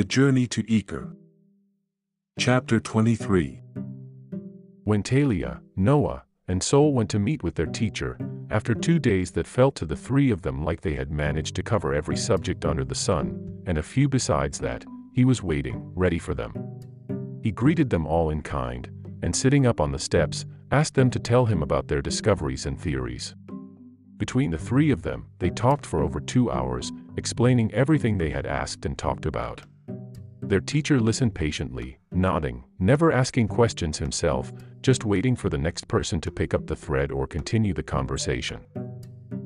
The 0.00 0.06
Journey 0.06 0.46
to 0.46 0.62
Ekur. 0.62 1.14
Chapter 2.38 2.80
23 2.80 3.60
When 4.84 5.02
Talia, 5.02 5.60
Noah, 5.76 6.24
and 6.48 6.62
Sol 6.62 6.94
went 6.94 7.10
to 7.10 7.18
meet 7.18 7.42
with 7.42 7.54
their 7.54 7.66
teacher, 7.66 8.16
after 8.48 8.74
two 8.74 8.98
days 8.98 9.30
that 9.32 9.46
felt 9.46 9.74
to 9.74 9.84
the 9.84 9.94
three 9.94 10.30
of 10.30 10.40
them 10.40 10.64
like 10.64 10.80
they 10.80 10.94
had 10.94 11.10
managed 11.10 11.54
to 11.56 11.62
cover 11.62 11.92
every 11.92 12.16
subject 12.16 12.64
under 12.64 12.82
the 12.82 12.94
sun, 12.94 13.62
and 13.66 13.76
a 13.76 13.82
few 13.82 14.08
besides 14.08 14.58
that, 14.60 14.86
he 15.12 15.26
was 15.26 15.42
waiting, 15.42 15.92
ready 15.94 16.18
for 16.18 16.32
them. 16.32 16.54
He 17.42 17.52
greeted 17.52 17.90
them 17.90 18.06
all 18.06 18.30
in 18.30 18.40
kind, 18.40 18.88
and 19.20 19.36
sitting 19.36 19.66
up 19.66 19.82
on 19.82 19.92
the 19.92 19.98
steps, 19.98 20.46
asked 20.72 20.94
them 20.94 21.10
to 21.10 21.18
tell 21.18 21.44
him 21.44 21.62
about 21.62 21.88
their 21.88 22.00
discoveries 22.00 22.64
and 22.64 22.80
theories. 22.80 23.34
Between 24.16 24.50
the 24.50 24.56
three 24.56 24.90
of 24.92 25.02
them, 25.02 25.26
they 25.40 25.50
talked 25.50 25.84
for 25.84 26.00
over 26.00 26.20
two 26.20 26.50
hours, 26.50 26.90
explaining 27.18 27.70
everything 27.74 28.16
they 28.16 28.30
had 28.30 28.46
asked 28.46 28.86
and 28.86 28.96
talked 28.96 29.26
about. 29.26 29.60
Their 30.42 30.60
teacher 30.60 30.98
listened 31.00 31.34
patiently, 31.34 31.98
nodding, 32.12 32.64
never 32.78 33.12
asking 33.12 33.48
questions 33.48 33.98
himself, 33.98 34.52
just 34.82 35.04
waiting 35.04 35.36
for 35.36 35.48
the 35.48 35.58
next 35.58 35.86
person 35.86 36.20
to 36.22 36.30
pick 36.30 36.54
up 36.54 36.66
the 36.66 36.76
thread 36.76 37.12
or 37.12 37.26
continue 37.26 37.74
the 37.74 37.82
conversation. 37.82 38.60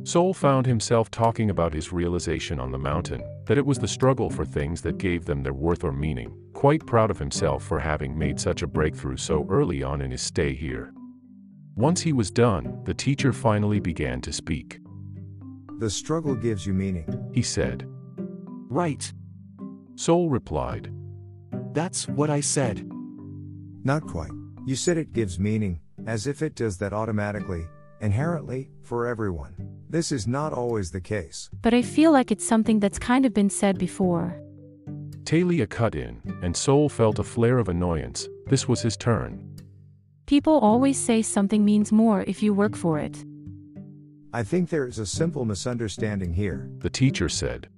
Sol 0.04 0.34
found 0.34 0.66
himself 0.66 1.10
talking 1.10 1.50
about 1.50 1.72
his 1.72 1.92
realization 1.92 2.60
on 2.60 2.70
the 2.70 2.78
mountain, 2.78 3.22
that 3.46 3.58
it 3.58 3.64
was 3.64 3.78
the 3.78 3.88
struggle 3.88 4.30
for 4.30 4.44
things 4.44 4.82
that 4.82 4.98
gave 4.98 5.24
them 5.24 5.42
their 5.42 5.54
worth 5.54 5.82
or 5.82 5.92
meaning, 5.92 6.36
quite 6.52 6.86
proud 6.86 7.10
of 7.10 7.18
himself 7.18 7.64
for 7.64 7.80
having 7.80 8.16
made 8.16 8.38
such 8.38 8.62
a 8.62 8.66
breakthrough 8.66 9.16
so 9.16 9.46
early 9.50 9.82
on 9.82 10.00
in 10.00 10.10
his 10.10 10.22
stay 10.22 10.54
here. 10.54 10.92
Once 11.74 12.02
he 12.02 12.12
was 12.12 12.30
done, 12.30 12.80
the 12.84 12.94
teacher 12.94 13.32
finally 13.32 13.80
began 13.80 14.20
to 14.20 14.32
speak. 14.32 14.78
The 15.78 15.90
struggle 15.90 16.36
gives 16.36 16.66
you 16.66 16.72
meaning. 16.72 17.30
He 17.32 17.42
said. 17.42 17.84
Right. 18.68 19.12
Sol 19.96 20.28
replied. 20.28 20.90
That's 21.72 22.08
what 22.08 22.30
I 22.30 22.40
said. 22.40 22.88
Not 23.84 24.06
quite. 24.06 24.32
You 24.66 24.76
said 24.76 24.96
it 24.96 25.12
gives 25.12 25.38
meaning, 25.38 25.80
as 26.06 26.26
if 26.26 26.42
it 26.42 26.54
does 26.54 26.78
that 26.78 26.92
automatically, 26.92 27.66
inherently, 28.00 28.70
for 28.82 29.06
everyone. 29.06 29.54
This 29.88 30.10
is 30.10 30.26
not 30.26 30.52
always 30.52 30.90
the 30.90 31.00
case. 31.00 31.50
But 31.62 31.74
I 31.74 31.82
feel 31.82 32.12
like 32.12 32.30
it's 32.30 32.46
something 32.46 32.80
that's 32.80 32.98
kind 32.98 33.24
of 33.24 33.34
been 33.34 33.50
said 33.50 33.78
before. 33.78 34.40
Talia 35.24 35.66
cut 35.66 35.94
in, 35.94 36.20
and 36.42 36.56
Sol 36.56 36.88
felt 36.88 37.18
a 37.18 37.24
flare 37.24 37.58
of 37.58 37.68
annoyance. 37.68 38.28
This 38.46 38.68
was 38.68 38.82
his 38.82 38.96
turn. 38.96 39.56
People 40.26 40.58
always 40.58 40.98
say 40.98 41.22
something 41.22 41.64
means 41.64 41.92
more 41.92 42.24
if 42.26 42.42
you 42.42 42.52
work 42.52 42.74
for 42.76 42.98
it. 42.98 43.24
I 44.32 44.42
think 44.42 44.68
there 44.68 44.86
is 44.86 44.98
a 44.98 45.06
simple 45.06 45.44
misunderstanding 45.44 46.32
here. 46.32 46.68
The 46.78 46.90
teacher 46.90 47.28
said. 47.28 47.68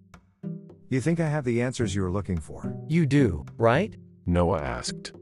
You 0.88 1.00
think 1.00 1.18
I 1.18 1.28
have 1.28 1.44
the 1.44 1.62
answers 1.62 1.96
you 1.96 2.04
are 2.04 2.10
looking 2.12 2.38
for? 2.38 2.72
You 2.86 3.06
do, 3.06 3.44
right? 3.58 3.96
Noah 4.24 4.60
asked. 4.60 5.14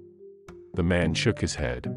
The 0.74 0.82
man 0.82 1.14
shook 1.14 1.40
his 1.40 1.54
head. 1.54 1.90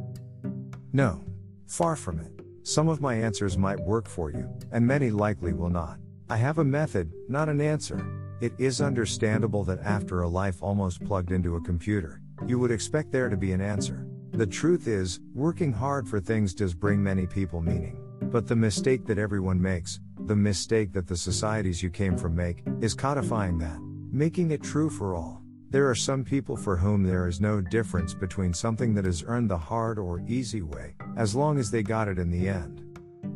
No. 0.94 1.26
Far 1.66 1.98
from 1.98 2.20
it. 2.20 2.32
Some 2.64 2.88
of 2.88 3.02
my 3.02 3.16
answers 3.16 3.58
might 3.58 3.80
work 3.80 4.08
for 4.08 4.32
you, 4.32 4.50
and 4.72 4.88
many 4.88 5.10
likely 5.10 5.52
will 5.52 5.70
not. 5.70 5.98
I 6.30 6.38
have 6.38 6.60
a 6.60 6.64
method, 6.64 7.12
not 7.28 7.50
an 7.50 7.60
answer. 7.60 8.06
It 8.40 8.54
is 8.58 8.80
understandable 8.80 9.66
that 9.66 9.82
after 9.82 10.22
a 10.22 10.30
life 10.30 10.64
almost 10.64 11.04
plugged 11.04 11.32
into 11.32 11.58
a 11.58 11.62
computer, 11.62 12.22
you 12.46 12.60
would 12.60 12.72
expect 12.72 13.12
there 13.12 13.28
to 13.28 13.36
be 13.36 13.52
an 13.52 13.62
answer. 13.62 14.08
The 14.32 14.48
truth 14.48 14.88
is, 14.88 15.20
working 15.34 15.74
hard 15.74 16.08
for 16.08 16.22
things 16.22 16.54
does 16.54 16.74
bring 16.74 17.04
many 17.04 17.28
people 17.28 17.62
meaning. 17.62 18.00
But 18.22 18.48
the 18.48 18.56
mistake 18.56 19.06
that 19.08 19.18
everyone 19.18 19.62
makes, 19.62 20.00
the 20.28 20.36
mistake 20.36 20.92
that 20.94 21.08
the 21.08 21.16
societies 21.16 21.82
you 21.82 21.90
came 21.90 22.18
from 22.18 22.36
make, 22.36 22.64
is 22.82 22.94
codifying 22.94 23.58
that, 23.60 23.80
making 24.12 24.52
it 24.52 24.62
true 24.62 24.90
for 24.90 25.16
all. 25.16 25.42
There 25.70 25.90
are 25.90 25.96
some 25.96 26.24
people 26.24 26.56
for 26.56 26.78
whom 26.78 27.04
there 27.04 27.28
is 27.28 27.42
no 27.42 27.62
difference 27.62 28.14
between 28.14 28.54
something 28.54 28.94
that 28.96 29.06
is 29.06 29.24
earned 29.26 29.50
the 29.50 29.58
hard 29.58 29.98
or 30.00 30.24
easy 30.28 30.62
way, 30.62 30.96
as 31.18 31.36
long 31.36 31.58
as 31.58 31.72
they 31.72 31.84
got 31.84 32.08
it 32.08 32.20
in 32.20 32.30
the 32.30 32.48
end. 32.48 32.84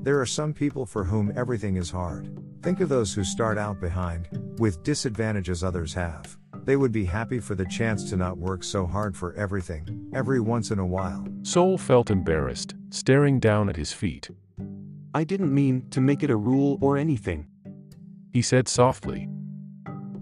There 0.04 0.20
are 0.20 0.26
some 0.26 0.54
people 0.54 0.86
for 0.86 1.04
whom 1.04 1.34
everything 1.36 1.76
is 1.76 1.92
hard. 1.92 2.38
Think 2.62 2.80
of 2.80 2.90
those 2.90 3.14
who 3.14 3.24
start 3.24 3.58
out 3.58 3.82
behind, 3.82 4.28
with 4.60 4.84
disadvantages 4.84 5.64
others 5.64 5.94
have. 5.94 6.38
They 6.64 6.76
would 6.76 6.92
be 6.92 7.06
happy 7.06 7.40
for 7.40 7.56
the 7.56 7.66
chance 7.66 8.10
to 8.10 8.18
not 8.18 8.38
work 8.38 8.64
so 8.64 8.86
hard 8.86 9.16
for 9.16 9.34
everything, 9.34 10.10
every 10.14 10.40
once 10.40 10.72
in 10.72 10.80
a 10.80 10.86
while. 10.86 11.26
Sol 11.44 11.78
felt 11.78 12.12
embarrassed, 12.12 12.76
staring 12.92 13.40
down 13.40 13.68
at 13.68 13.76
his 13.76 13.92
feet. 13.92 14.30
I 15.14 15.26
didn't 15.26 15.54
mean 15.54 15.90
to 15.90 16.00
make 16.00 16.24
it 16.24 16.30
a 16.30 16.36
rule 16.36 16.78
or 16.82 16.98
anything. 16.98 17.48
He 18.32 18.42
said 18.42 18.70
softly. 18.70 19.28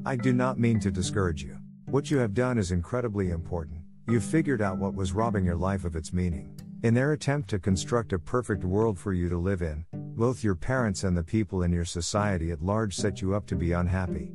I 0.04 0.16
do 0.16 0.34
not 0.34 0.58
mean 0.58 0.80
to 0.80 0.90
discourage 0.90 1.44
you. 1.44 1.58
What 1.86 2.10
you 2.10 2.18
have 2.18 2.34
done 2.34 2.58
is 2.58 2.72
incredibly 2.72 3.30
important. 3.30 3.82
You've 4.08 4.24
figured 4.24 4.62
out 4.62 4.80
what 4.80 4.96
was 4.96 5.14
robbing 5.14 5.46
your 5.46 5.56
life 5.56 5.86
of 5.86 5.96
its 5.96 6.12
meaning. 6.12 6.60
In 6.82 6.96
their 6.96 7.12
attempt 7.12 7.50
to 7.50 7.60
construct 7.60 8.14
a 8.14 8.20
perfect 8.20 8.64
world 8.64 8.98
for 8.98 9.14
you 9.14 9.30
to 9.30 9.38
live 9.38 9.62
in, 9.62 9.86
both 9.94 10.44
your 10.44 10.56
parents 10.56 11.04
and 11.04 11.16
the 11.16 11.24
people 11.24 11.62
in 11.62 11.72
your 11.72 11.86
society 11.86 12.52
at 12.52 12.64
large 12.64 12.96
set 12.96 13.22
you 13.22 13.36
up 13.36 13.46
to 13.48 13.56
be 13.56 13.74
unhappy. 13.74 14.32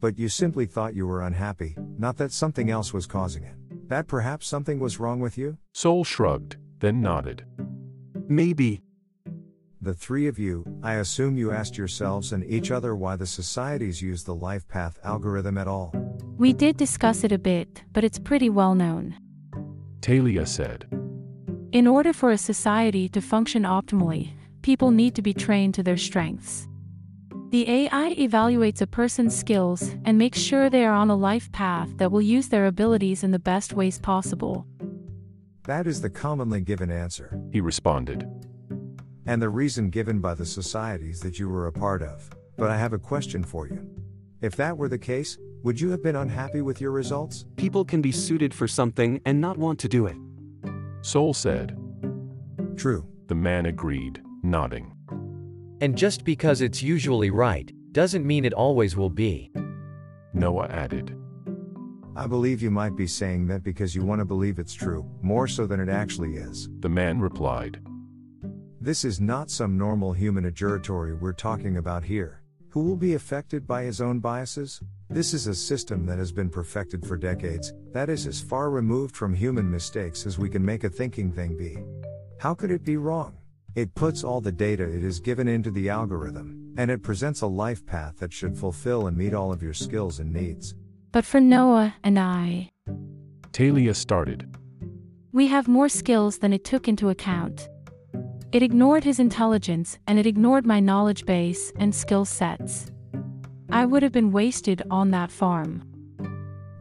But 0.00 0.18
you 0.18 0.28
simply 0.28 0.66
thought 0.66 0.94
you 0.94 1.06
were 1.06 1.22
unhappy, 1.22 1.74
not 1.98 2.16
that 2.18 2.30
something 2.30 2.70
else 2.70 2.92
was 2.92 3.06
causing 3.06 3.42
it. 3.42 3.56
That 3.88 4.06
perhaps 4.06 4.46
something 4.46 4.78
was 4.78 5.00
wrong 5.00 5.18
with 5.18 5.36
you? 5.36 5.58
Sol 5.72 6.04
shrugged, 6.04 6.58
then 6.78 7.00
nodded. 7.00 7.44
Maybe. 8.28 8.82
The 9.86 9.94
three 9.94 10.26
of 10.26 10.36
you, 10.36 10.64
I 10.82 10.94
assume 10.94 11.38
you 11.38 11.52
asked 11.52 11.78
yourselves 11.78 12.32
and 12.32 12.42
each 12.42 12.72
other 12.72 12.96
why 12.96 13.14
the 13.14 13.24
societies 13.24 14.02
use 14.02 14.24
the 14.24 14.34
life 14.34 14.66
path 14.66 14.98
algorithm 15.04 15.56
at 15.56 15.68
all. 15.68 15.92
We 16.36 16.52
did 16.52 16.76
discuss 16.76 17.22
it 17.22 17.30
a 17.30 17.38
bit, 17.38 17.84
but 17.92 18.02
it's 18.02 18.18
pretty 18.18 18.50
well 18.50 18.74
known. 18.74 19.14
Talia 20.00 20.44
said. 20.44 20.88
In 21.70 21.86
order 21.86 22.12
for 22.12 22.32
a 22.32 22.36
society 22.36 23.08
to 23.10 23.20
function 23.20 23.62
optimally, 23.62 24.32
people 24.62 24.90
need 24.90 25.14
to 25.14 25.22
be 25.22 25.32
trained 25.32 25.74
to 25.74 25.84
their 25.84 25.96
strengths. 25.96 26.66
The 27.50 27.70
AI 27.70 28.12
evaluates 28.18 28.82
a 28.82 28.88
person's 28.88 29.36
skills 29.36 29.94
and 30.04 30.18
makes 30.18 30.40
sure 30.40 30.68
they 30.68 30.84
are 30.84 30.94
on 30.94 31.10
a 31.10 31.14
life 31.14 31.52
path 31.52 31.96
that 31.98 32.10
will 32.10 32.20
use 32.20 32.48
their 32.48 32.66
abilities 32.66 33.22
in 33.22 33.30
the 33.30 33.38
best 33.38 33.72
ways 33.72 34.00
possible. 34.00 34.66
That 35.62 35.86
is 35.86 36.00
the 36.00 36.10
commonly 36.10 36.60
given 36.60 36.90
answer, 36.90 37.40
He 37.52 37.60
responded. 37.60 38.28
And 39.26 39.42
the 39.42 39.48
reason 39.48 39.90
given 39.90 40.20
by 40.20 40.34
the 40.34 40.46
societies 40.46 41.20
that 41.20 41.38
you 41.38 41.48
were 41.48 41.66
a 41.66 41.72
part 41.72 42.02
of. 42.02 42.30
But 42.56 42.70
I 42.70 42.76
have 42.76 42.92
a 42.92 42.98
question 42.98 43.42
for 43.42 43.66
you. 43.66 43.86
If 44.40 44.54
that 44.56 44.76
were 44.76 44.88
the 44.88 44.98
case, 44.98 45.38
would 45.62 45.80
you 45.80 45.90
have 45.90 46.02
been 46.02 46.16
unhappy 46.16 46.60
with 46.62 46.80
your 46.80 46.92
results? 46.92 47.44
People 47.56 47.84
can 47.84 48.00
be 48.00 48.12
suited 48.12 48.54
for 48.54 48.68
something 48.68 49.20
and 49.24 49.40
not 49.40 49.58
want 49.58 49.78
to 49.80 49.88
do 49.88 50.06
it. 50.06 50.16
Sol 51.00 51.34
said. 51.34 51.76
True. 52.76 53.06
The 53.26 53.34
man 53.34 53.66
agreed, 53.66 54.22
nodding. 54.44 54.92
And 55.80 55.98
just 55.98 56.24
because 56.24 56.60
it's 56.60 56.82
usually 56.82 57.30
right, 57.30 57.72
doesn't 57.92 58.26
mean 58.26 58.44
it 58.44 58.54
always 58.54 58.96
will 58.96 59.10
be. 59.10 59.50
Noah 60.32 60.68
added. 60.68 61.16
I 62.14 62.26
believe 62.26 62.62
you 62.62 62.70
might 62.70 62.96
be 62.96 63.06
saying 63.06 63.46
that 63.48 63.62
because 63.62 63.94
you 63.94 64.04
want 64.04 64.20
to 64.20 64.24
believe 64.24 64.58
it's 64.58 64.72
true, 64.72 65.04
more 65.20 65.48
so 65.48 65.66
than 65.66 65.80
it 65.80 65.88
actually 65.88 66.36
is. 66.36 66.68
The 66.80 66.88
man 66.88 67.20
replied. 67.20 67.80
This 68.86 69.04
is 69.04 69.20
not 69.20 69.50
some 69.50 69.76
normal 69.76 70.12
human 70.12 70.44
adjuratory 70.44 71.18
we're 71.18 71.32
talking 71.32 71.78
about 71.78 72.04
here. 72.04 72.40
Who 72.68 72.84
will 72.84 72.94
be 72.94 73.14
affected 73.14 73.66
by 73.66 73.82
his 73.82 74.00
own 74.00 74.20
biases? 74.20 74.80
This 75.10 75.34
is 75.34 75.48
a 75.48 75.56
system 75.56 76.06
that 76.06 76.18
has 76.18 76.30
been 76.30 76.48
perfected 76.48 77.04
for 77.04 77.16
decades, 77.16 77.72
that 77.92 78.08
is 78.08 78.28
as 78.28 78.40
far 78.40 78.70
removed 78.70 79.16
from 79.16 79.34
human 79.34 79.68
mistakes 79.68 80.24
as 80.24 80.38
we 80.38 80.48
can 80.48 80.64
make 80.64 80.84
a 80.84 80.88
thinking 80.88 81.32
thing 81.32 81.56
be. 81.56 81.78
How 82.38 82.54
could 82.54 82.70
it 82.70 82.84
be 82.84 82.96
wrong? 82.96 83.36
It 83.74 83.92
puts 83.96 84.22
all 84.22 84.40
the 84.40 84.52
data 84.52 84.84
it 84.84 85.02
is 85.02 85.18
given 85.18 85.48
into 85.48 85.72
the 85.72 85.88
algorithm, 85.88 86.72
and 86.78 86.88
it 86.88 87.02
presents 87.02 87.40
a 87.40 87.48
life 87.48 87.84
path 87.84 88.18
that 88.18 88.32
should 88.32 88.56
fulfill 88.56 89.08
and 89.08 89.16
meet 89.16 89.34
all 89.34 89.52
of 89.52 89.64
your 89.64 89.74
skills 89.74 90.20
and 90.20 90.32
needs. 90.32 90.76
But 91.10 91.24
for 91.24 91.40
Noah 91.40 91.96
and 92.04 92.20
I, 92.20 92.70
Talia 93.50 93.94
started. 93.94 94.56
we 95.32 95.48
have 95.48 95.66
more 95.66 95.88
skills 95.88 96.38
than 96.38 96.52
it 96.52 96.62
took 96.62 96.86
into 96.86 97.08
account. 97.08 97.68
It 98.52 98.62
ignored 98.62 99.04
his 99.04 99.18
intelligence 99.18 99.98
and 100.06 100.18
it 100.18 100.26
ignored 100.26 100.64
my 100.64 100.80
knowledge 100.80 101.26
base 101.26 101.72
and 101.78 101.94
skill 101.94 102.24
sets. 102.24 102.92
I 103.70 103.84
would 103.84 104.02
have 104.02 104.12
been 104.12 104.30
wasted 104.30 104.82
on 104.90 105.10
that 105.10 105.32
farm. 105.32 105.82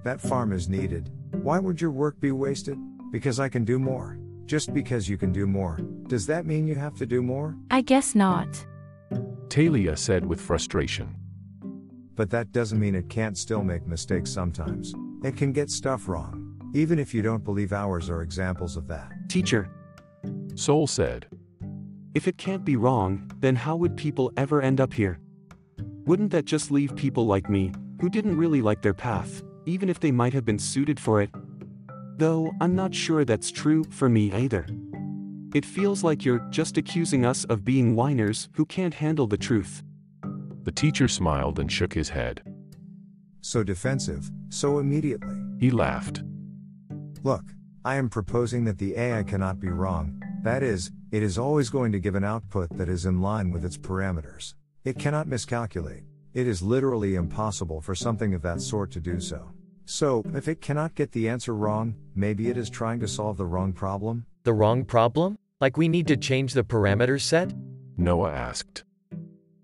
That 0.03 0.21
farm 0.21 0.53
is 0.53 0.69
needed. 0.69 1.09
Why 1.31 1.57
would 1.57 1.81
your 1.81 1.91
work 1.91 2.19
be 2.19 2.31
wasted? 2.31 2.77
Because 3.11 3.39
I 3.39 3.49
can 3.49 3.65
do 3.65 3.79
more. 3.79 4.19
Just 4.45 4.73
because 4.73 5.09
you 5.09 5.17
can 5.17 5.31
do 5.31 5.47
more, 5.47 5.79
does 6.07 6.27
that 6.27 6.45
mean 6.45 6.67
you 6.67 6.75
have 6.75 6.95
to 6.97 7.05
do 7.07 7.23
more? 7.23 7.55
I 7.71 7.81
guess 7.81 8.13
not. 8.13 8.63
Talia 9.49 9.97
said 9.97 10.23
with 10.23 10.39
frustration. 10.39 11.15
But 12.15 12.29
that 12.29 12.51
doesn't 12.51 12.79
mean 12.79 12.93
it 12.93 13.09
can't 13.09 13.37
still 13.37 13.63
make 13.63 13.87
mistakes 13.87 14.29
sometimes. 14.29 14.93
It 15.23 15.35
can 15.35 15.51
get 15.51 15.71
stuff 15.71 16.07
wrong. 16.07 16.41
Even 16.75 16.99
if 16.99 17.13
you 17.13 17.23
don't 17.23 17.43
believe 17.43 17.73
ours 17.73 18.09
are 18.09 18.21
examples 18.21 18.77
of 18.77 18.87
that. 18.87 19.11
Teacher, 19.29 19.69
Sol 20.53 20.87
said. 20.87 21.25
If 22.15 22.27
it 22.27 22.37
can't 22.37 22.65
be 22.65 22.77
wrong, 22.77 23.29
then 23.41 23.55
how 23.55 23.75
would 23.75 23.95
people 23.95 24.31
ever 24.37 24.61
end 24.61 24.81
up 24.81 24.93
here? 24.93 25.19
Wouldn't 26.05 26.31
that 26.31 26.45
just 26.45 26.71
leave 26.71 26.95
people 26.95 27.27
like 27.27 27.49
me, 27.49 27.73
who 27.99 28.09
didn't 28.09 28.37
really 28.37 28.61
like 28.61 28.81
their 28.81 28.93
path, 28.93 29.43
even 29.65 29.89
if 29.89 29.99
they 29.99 30.11
might 30.11 30.33
have 30.33 30.45
been 30.45 30.59
suited 30.59 30.99
for 30.99 31.21
it. 31.21 31.29
Though, 32.17 32.53
I'm 32.61 32.75
not 32.75 32.93
sure 32.93 33.25
that's 33.25 33.51
true 33.51 33.83
for 33.89 34.09
me 34.09 34.31
either. 34.31 34.65
It 35.53 35.65
feels 35.65 36.03
like 36.03 36.25
you're 36.25 36.45
just 36.49 36.77
accusing 36.77 37.25
us 37.25 37.45
of 37.45 37.65
being 37.65 37.95
whiners 37.95 38.49
who 38.53 38.65
can't 38.65 38.93
handle 38.93 39.27
the 39.27 39.37
truth. 39.37 39.83
The 40.63 40.71
teacher 40.71 41.07
smiled 41.07 41.59
and 41.59 41.71
shook 41.71 41.93
his 41.93 42.09
head. 42.09 42.41
So 43.41 43.63
defensive, 43.63 44.29
so 44.49 44.79
immediately. 44.79 45.35
He 45.59 45.71
laughed. 45.71 46.23
Look, 47.23 47.43
I 47.83 47.95
am 47.95 48.09
proposing 48.09 48.65
that 48.65 48.77
the 48.77 48.97
AI 48.97 49.23
cannot 49.23 49.59
be 49.59 49.69
wrong, 49.69 50.21
that 50.43 50.63
is, 50.63 50.91
it 51.15 51.23
is 51.23 51.37
always 51.37 51.69
going 51.69 51.93
to 51.93 51.99
give 52.01 52.15
an 52.15 52.25
output 52.25 52.67
that 52.77 52.89
is 52.89 53.05
in 53.05 53.21
line 53.21 53.49
with 53.49 53.63
its 53.63 53.77
parameters. 53.77 54.53
It 54.83 54.99
cannot 54.99 55.29
miscalculate. 55.29 56.03
It 56.33 56.45
is 56.45 56.61
literally 56.61 57.15
impossible 57.15 57.79
for 57.79 57.95
something 57.95 58.33
of 58.33 58.41
that 58.41 58.59
sort 58.59 58.91
to 58.91 58.99
do 58.99 59.21
so. 59.21 59.49
So, 59.85 60.23
if 60.33 60.49
it 60.49 60.59
cannot 60.59 60.93
get 60.93 61.13
the 61.13 61.29
answer 61.29 61.55
wrong, 61.55 61.95
maybe 62.15 62.49
it 62.49 62.57
is 62.57 62.69
trying 62.69 62.99
to 62.99 63.07
solve 63.07 63.37
the 63.37 63.45
wrong 63.45 63.71
problem? 63.71 64.25
The 64.43 64.51
wrong 64.51 64.83
problem? 64.83 65.37
Like 65.61 65.77
we 65.77 65.87
need 65.87 66.05
to 66.07 66.17
change 66.17 66.51
the 66.51 66.65
parameter 66.65 67.21
set? 67.21 67.53
Noah 67.95 68.33
asked. 68.33 68.83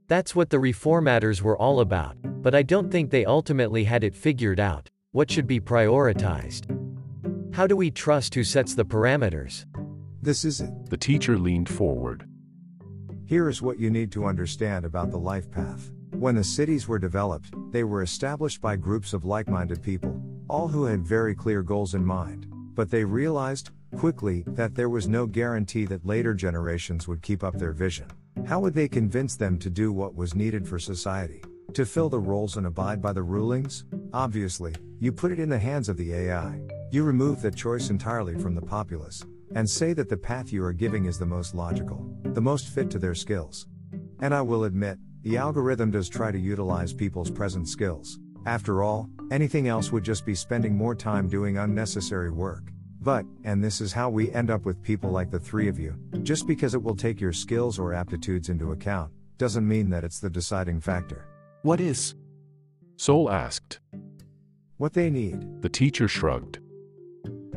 That's 0.08 0.34
what 0.34 0.52
the 0.52 0.58
reformatters 0.58 1.42
were 1.42 1.58
all 1.58 1.82
about, 1.82 2.16
but 2.24 2.56
I 2.56 2.64
don't 2.64 2.90
think 2.90 3.12
they 3.12 3.26
ultimately 3.26 3.84
had 3.84 4.06
it 4.06 4.16
figured 4.16 4.62
out. 4.62 4.90
What 5.12 5.30
should 5.30 5.48
be 5.48 5.60
prioritized? 5.60 6.64
How 7.54 7.68
do 7.68 7.76
we 7.76 7.92
trust 7.92 8.36
who 8.36 8.46
sets 8.46 8.74
the 8.74 8.86
parameters? 8.86 9.66
This 10.24 10.46
is 10.46 10.62
it. 10.62 10.70
The 10.88 10.98
teacher 10.98 11.36
leaned 11.36 11.68
forward. 11.68 12.28
Here 13.26 13.50
is 13.50 13.64
what 13.64 13.80
you 13.80 13.90
need 13.90 14.12
to 14.12 14.26
understand 14.26 14.86
about 14.86 15.10
the 15.10 15.18
life 15.18 15.50
path. 15.50 15.92
When 16.12 16.36
the 16.36 16.44
cities 16.44 16.88
were 16.88 17.00
developed, 17.00 17.56
they 17.72 17.84
were 17.84 18.04
established 18.04 18.62
by 18.62 18.76
groups 18.76 19.14
of 19.14 19.26
like 19.26 19.50
minded 19.50 19.82
people, 19.82 20.22
all 20.48 20.68
who 20.68 20.84
had 20.84 21.08
very 21.08 21.34
clear 21.34 21.64
goals 21.64 21.96
in 21.96 22.06
mind. 22.06 22.46
But 22.52 22.92
they 22.92 23.04
realized, 23.04 23.72
quickly, 23.98 24.44
that 24.50 24.76
there 24.76 24.90
was 24.90 25.08
no 25.08 25.26
guarantee 25.26 25.86
that 25.86 26.06
later 26.06 26.36
generations 26.36 27.08
would 27.08 27.24
keep 27.24 27.44
up 27.44 27.58
their 27.58 27.74
vision. 27.74 28.06
How 28.46 28.60
would 28.60 28.76
they 28.76 28.88
convince 28.88 29.36
them 29.36 29.58
to 29.58 29.72
do 29.72 29.92
what 29.92 30.14
was 30.14 30.36
needed 30.36 30.68
for 30.68 30.78
society? 30.78 31.42
To 31.74 31.84
fill 31.84 32.10
the 32.10 32.20
roles 32.20 32.58
and 32.58 32.68
abide 32.68 33.02
by 33.02 33.14
the 33.14 33.24
rulings? 33.24 33.86
Obviously, 34.14 34.76
you 35.00 35.12
put 35.12 35.32
it 35.32 35.40
in 35.40 35.50
the 35.50 35.58
hands 35.58 35.90
of 35.90 35.98
the 35.98 36.14
AI. 36.14 36.62
You 36.92 37.04
remove 37.04 37.42
that 37.42 37.56
choice 37.56 37.90
entirely 37.90 38.36
from 38.36 38.54
the 38.54 38.62
populace, 38.62 39.24
and 39.56 39.70
say 39.70 39.94
that 39.94 40.10
the 40.10 40.18
path 40.18 40.52
you 40.52 40.64
are 40.64 40.74
giving 40.74 41.06
is 41.06 41.18
the 41.20 41.26
most 41.26 41.56
logical, 41.56 42.06
the 42.24 42.42
most 42.42 42.70
fit 42.70 42.90
to 42.92 43.00
their 43.00 43.16
skills. 43.16 43.68
And 44.22 44.34
I 44.34 44.42
will 44.42 44.64
admit, 44.64 44.98
the 45.24 45.38
algorithm 45.38 45.92
does 45.92 46.10
try 46.10 46.32
to 46.32 46.40
utilize 46.40 46.94
people's 46.94 47.30
present 47.30 47.68
skills. 47.68 48.20
After 48.46 48.82
all, 48.82 49.10
anything 49.32 49.68
else 49.68 49.92
would 49.92 50.04
just 50.04 50.26
be 50.26 50.36
spending 50.36 50.76
more 50.76 50.96
time 50.96 51.28
doing 51.28 51.58
unnecessary 51.58 52.32
work. 52.32 52.72
But, 53.02 53.26
and 53.44 53.64
this 53.64 53.82
is 53.82 53.94
how 53.94 54.10
we 54.10 54.32
end 54.32 54.52
up 54.52 54.66
with 54.66 54.82
people 54.84 55.10
like 55.10 55.32
the 55.32 55.40
three 55.40 55.68
of 55.68 55.80
you, 55.80 55.96
just 56.24 56.48
because 56.48 56.74
it 56.74 56.82
will 56.82 56.96
take 56.96 57.20
your 57.20 57.34
skills 57.34 57.80
or 57.80 57.94
aptitudes 57.94 58.50
into 58.50 58.72
account, 58.72 59.12
doesn't 59.38 59.68
mean 59.68 59.90
that 59.90 60.04
it's 60.04 60.20
the 60.20 60.30
deciding 60.30 60.80
factor. 60.80 61.28
What 61.64 61.80
is? 61.80 62.16
Sol 62.98 63.32
asked. 63.32 63.80
What 64.78 64.94
they 64.94 65.10
need. 65.10 65.62
The 65.62 65.70
teacher 65.70 66.08
shrugged. 66.08 66.60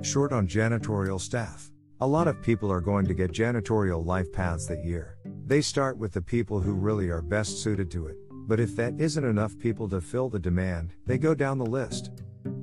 Short 0.02 0.32
on 0.32 0.46
janitorial 0.46 1.20
staff. 1.20 1.70
A 2.04 2.14
lot 2.14 2.28
of 2.28 2.42
people 2.42 2.70
are 2.70 2.82
going 2.82 3.06
to 3.06 3.14
get 3.14 3.32
janitorial 3.32 4.04
life 4.04 4.30
paths 4.30 4.66
that 4.66 4.84
year. 4.84 5.16
They 5.46 5.62
start 5.62 5.96
with 5.96 6.12
the 6.12 6.20
people 6.20 6.60
who 6.60 6.74
really 6.74 7.08
are 7.08 7.22
best 7.22 7.62
suited 7.62 7.90
to 7.92 8.08
it, 8.08 8.18
but 8.30 8.60
if 8.60 8.76
that 8.76 8.92
isn't 9.00 9.24
enough 9.24 9.58
people 9.58 9.88
to 9.88 10.02
fill 10.02 10.28
the 10.28 10.38
demand, 10.38 10.92
they 11.06 11.16
go 11.16 11.34
down 11.34 11.56
the 11.56 11.64
list. 11.64 12.10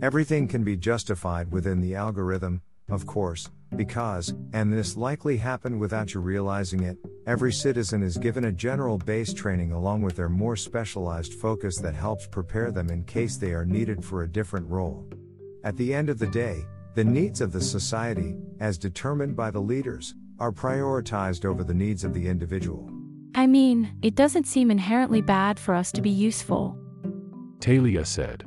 Everything 0.03 0.47
can 0.47 0.63
be 0.63 0.77
justified 0.77 1.51
within 1.51 1.81
the 1.81 1.95
algorithm, 1.95 2.61
of 2.91 3.07
course, 3.07 3.49
because, 3.75 4.31
and 4.53 4.71
this 4.71 4.95
likely 4.95 5.38
happened 5.38 5.79
without 5.79 6.13
you 6.13 6.19
realizing 6.19 6.83
it, 6.83 6.99
every 7.25 7.51
citizen 7.51 8.03
is 8.03 8.19
given 8.19 8.45
a 8.45 8.51
general 8.51 8.99
base 8.99 9.33
training 9.33 9.71
along 9.71 10.03
with 10.03 10.15
their 10.15 10.29
more 10.29 10.55
specialized 10.55 11.33
focus 11.33 11.79
that 11.79 11.95
helps 11.95 12.27
prepare 12.27 12.69
them 12.71 12.91
in 12.91 13.03
case 13.05 13.38
they 13.38 13.53
are 13.53 13.65
needed 13.65 14.05
for 14.05 14.21
a 14.21 14.31
different 14.31 14.69
role. 14.69 15.09
At 15.63 15.77
the 15.77 15.95
end 15.95 16.11
of 16.11 16.19
the 16.19 16.27
day, 16.27 16.63
the 16.93 17.03
needs 17.03 17.39
of 17.39 17.53
the 17.53 17.61
society, 17.61 18.35
as 18.59 18.77
determined 18.77 19.35
by 19.35 19.49
the 19.49 19.59
leaders, 19.59 20.13
are 20.39 20.51
prioritized 20.51 21.45
over 21.45 21.63
the 21.63 21.73
needs 21.73 22.03
of 22.03 22.13
the 22.13 22.27
individual. 22.27 22.89
I 23.33 23.47
mean, 23.47 23.93
it 24.01 24.15
doesn't 24.15 24.45
seem 24.45 24.69
inherently 24.69 25.21
bad 25.21 25.57
for 25.57 25.73
us 25.73 25.91
to 25.93 26.01
be 26.01 26.09
useful. 26.09 26.77
Talia 27.61 28.03
said. 28.03 28.43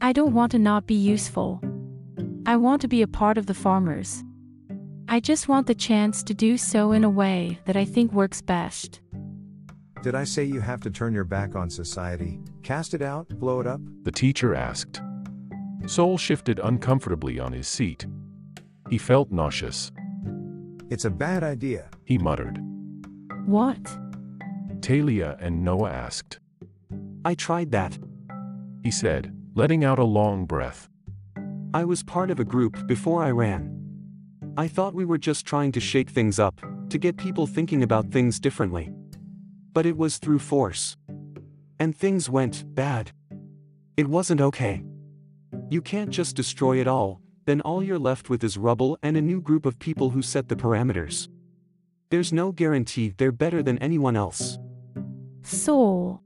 I 0.00 0.12
don't 0.12 0.32
want 0.32 0.52
to 0.52 0.58
not 0.58 0.86
be 0.86 0.94
useful. 0.94 1.60
I 2.46 2.56
want 2.56 2.80
to 2.80 2.88
be 2.88 3.02
a 3.02 3.06
part 3.06 3.36
of 3.36 3.44
the 3.44 3.54
farmers. 3.54 4.24
I 5.08 5.20
just 5.20 5.48
want 5.48 5.66
the 5.66 5.74
chance 5.74 6.22
to 6.22 6.32
do 6.32 6.56
so 6.56 6.92
in 6.92 7.04
a 7.04 7.10
way 7.10 7.58
that 7.66 7.76
I 7.76 7.84
think 7.84 8.12
works 8.12 8.40
best. 8.40 9.00
Did 10.02 10.14
I 10.14 10.24
say 10.24 10.44
you 10.44 10.60
have 10.60 10.80
to 10.82 10.90
turn 10.90 11.12
your 11.12 11.24
back 11.24 11.54
on 11.54 11.68
society, 11.68 12.40
cast 12.62 12.94
it 12.94 13.02
out, 13.02 13.28
blow 13.28 13.60
it 13.60 13.66
up? 13.66 13.82
The 14.04 14.12
teacher 14.12 14.54
asked. 14.54 15.02
Sol 15.86 16.18
shifted 16.18 16.60
uncomfortably 16.62 17.38
on 17.38 17.52
his 17.52 17.68
seat. 17.68 18.06
He 18.88 18.98
felt 18.98 19.30
nauseous. 19.30 19.90
It's 20.90 21.04
a 21.04 21.10
bad 21.10 21.42
idea. 21.42 21.88
He 22.04 22.18
muttered. 22.18 22.58
What? 23.46 23.98
Talia 24.80 25.36
and 25.40 25.64
Noah 25.64 25.90
asked. 25.90 26.38
I 27.24 27.34
tried 27.34 27.70
that. 27.72 27.98
He 28.82 28.90
said, 28.90 29.34
letting 29.54 29.84
out 29.84 29.98
a 29.98 30.04
long 30.04 30.46
breath. 30.46 30.88
I 31.72 31.84
was 31.84 32.02
part 32.02 32.30
of 32.30 32.40
a 32.40 32.44
group 32.44 32.86
before 32.86 33.22
I 33.22 33.30
ran. 33.30 33.76
I 34.56 34.66
thought 34.68 34.94
we 34.94 35.04
were 35.04 35.18
just 35.18 35.46
trying 35.46 35.72
to 35.72 35.80
shake 35.80 36.10
things 36.10 36.38
up, 36.38 36.60
to 36.88 36.98
get 36.98 37.16
people 37.16 37.46
thinking 37.46 37.82
about 37.82 38.10
things 38.10 38.40
differently. 38.40 38.90
But 39.72 39.86
it 39.86 39.96
was 39.96 40.18
through 40.18 40.40
force. 40.40 40.96
And 41.78 41.96
things 41.96 42.28
went 42.28 42.74
bad. 42.74 43.12
It 43.96 44.08
wasn't 44.08 44.40
okay. 44.40 44.82
You 45.70 45.80
can't 45.80 46.10
just 46.10 46.34
destroy 46.34 46.80
it 46.80 46.88
all, 46.88 47.20
then 47.46 47.60
all 47.60 47.80
you're 47.80 47.98
left 47.98 48.28
with 48.28 48.42
is 48.42 48.58
rubble 48.58 48.98
and 49.04 49.16
a 49.16 49.22
new 49.22 49.40
group 49.40 49.64
of 49.64 49.78
people 49.78 50.10
who 50.10 50.20
set 50.20 50.48
the 50.48 50.56
parameters. 50.56 51.28
There's 52.10 52.32
no 52.32 52.50
guarantee 52.50 53.14
they're 53.16 53.30
better 53.30 53.62
than 53.62 53.78
anyone 53.78 54.16
else. 54.16 54.58
Sol, 55.42 56.22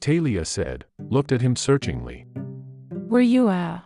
Talia 0.00 0.44
said, 0.44 0.84
looked 1.08 1.30
at 1.30 1.40
him 1.40 1.54
searchingly. 1.54 2.26
were 2.90 3.20
you 3.20 3.48
a. 3.48 3.84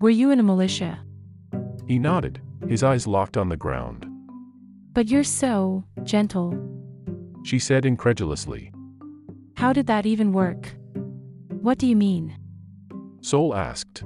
Were 0.00 0.10
you 0.10 0.30
in 0.30 0.40
a 0.40 0.42
militia? 0.42 1.04
He 1.86 1.98
nodded, 1.98 2.40
his 2.66 2.82
eyes 2.82 3.06
locked 3.06 3.36
on 3.36 3.50
the 3.50 3.56
ground. 3.56 4.06
But 4.94 5.08
you're 5.08 5.22
so 5.22 5.84
gentle. 6.02 6.54
She 7.44 7.58
said 7.58 7.84
incredulously. 7.84 8.72
How 9.56 9.72
did 9.72 9.86
that 9.86 10.06
even 10.06 10.32
work? 10.32 10.74
What 11.48 11.78
do 11.78 11.86
you 11.86 11.96
mean? 11.96 12.36
Sol 13.22 13.54
asked. 13.54 14.02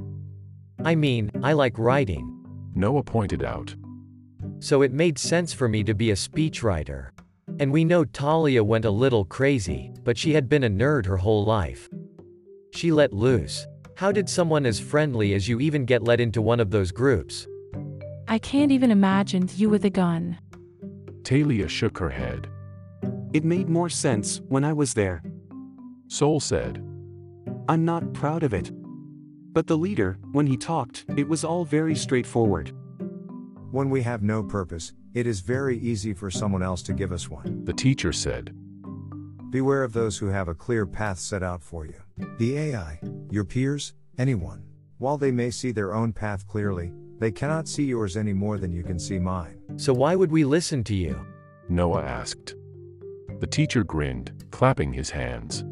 I 0.84 0.94
mean, 0.94 1.30
I 1.42 1.54
like 1.54 1.78
writing. 1.78 2.32
Noah 2.74 3.02
pointed 3.02 3.42
out. 3.42 3.74
So 4.60 4.82
it 4.82 4.92
made 4.92 5.18
sense 5.18 5.52
for 5.52 5.68
me 5.68 5.82
to 5.84 5.94
be 5.94 6.10
a 6.10 6.14
speechwriter. 6.14 7.10
And 7.58 7.72
we 7.72 7.84
know 7.84 8.04
Talia 8.04 8.62
went 8.62 8.84
a 8.84 8.90
little 8.90 9.24
crazy, 9.24 9.90
but 10.04 10.18
she 10.18 10.34
had 10.34 10.48
been 10.48 10.64
a 10.64 10.70
nerd 10.70 11.06
her 11.06 11.16
whole 11.16 11.44
life. 11.44 11.88
She 12.74 12.92
let 12.92 13.14
loose. 13.14 13.66
How 13.96 14.12
did 14.12 14.28
someone 14.28 14.66
as 14.66 14.78
friendly 14.78 15.32
as 15.32 15.48
you 15.48 15.60
even 15.60 15.86
get 15.86 16.02
let 16.02 16.20
into 16.20 16.42
one 16.42 16.60
of 16.60 16.70
those 16.70 16.92
groups? 16.92 17.46
I 18.28 18.38
can't 18.38 18.70
even 18.70 18.90
imagine 18.90 19.48
you 19.54 19.70
with 19.70 19.86
a 19.86 19.90
gun. 19.90 20.38
Talia 21.24 21.68
shook 21.68 21.96
her 21.96 22.10
head. 22.10 22.48
It 23.32 23.44
made 23.44 23.70
more 23.70 23.88
sense 23.88 24.42
when 24.48 24.64
I 24.64 24.74
was 24.74 24.92
there. 24.92 25.22
Sol 26.08 26.40
said. 26.40 26.84
I'm 27.68 27.84
not 27.86 28.12
proud 28.12 28.42
of 28.42 28.52
it. 28.52 28.70
But 29.56 29.66
the 29.66 29.78
leader, 29.78 30.18
when 30.32 30.46
he 30.46 30.58
talked, 30.58 31.06
it 31.16 31.26
was 31.26 31.42
all 31.42 31.64
very 31.64 31.94
straightforward. 31.94 32.72
When 33.70 33.88
we 33.88 34.02
have 34.02 34.22
no 34.22 34.42
purpose, 34.42 34.92
it 35.14 35.26
is 35.26 35.40
very 35.40 35.78
easy 35.78 36.12
for 36.12 36.30
someone 36.30 36.62
else 36.62 36.82
to 36.82 36.92
give 36.92 37.10
us 37.10 37.30
one. 37.30 37.64
The 37.64 37.72
teacher 37.72 38.12
said. 38.12 38.54
Beware 39.48 39.82
of 39.82 39.94
those 39.94 40.18
who 40.18 40.26
have 40.26 40.48
a 40.48 40.54
clear 40.54 40.84
path 40.84 41.18
set 41.18 41.42
out 41.42 41.62
for 41.62 41.86
you. 41.86 41.94
The 42.36 42.58
AI, 42.58 43.00
your 43.30 43.44
peers, 43.44 43.94
anyone. 44.18 44.62
While 44.98 45.16
they 45.16 45.30
may 45.30 45.50
see 45.50 45.72
their 45.72 45.94
own 45.94 46.12
path 46.12 46.46
clearly, 46.46 46.92
they 47.18 47.32
cannot 47.32 47.66
see 47.66 47.84
yours 47.84 48.18
any 48.18 48.34
more 48.34 48.58
than 48.58 48.72
you 48.72 48.82
can 48.82 48.98
see 48.98 49.18
mine. 49.18 49.58
So 49.76 49.94
why 49.94 50.16
would 50.16 50.30
we 50.30 50.44
listen 50.44 50.84
to 50.84 50.94
you? 50.94 51.18
Noah 51.70 52.02
asked. 52.02 52.56
The 53.40 53.46
teacher 53.46 53.84
grinned, 53.84 54.32
clapping 54.50 54.92
his 54.92 55.08
hands. 55.08 55.64